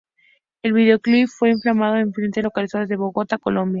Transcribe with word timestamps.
El 0.63 0.73
videoclip 0.73 1.27
fue 1.27 1.53
filmado 1.61 1.97
en 1.97 2.07
diferentes 2.07 2.43
localizaciones 2.43 2.89
de 2.89 2.95
Bogotá, 2.97 3.37
Colombia. 3.37 3.69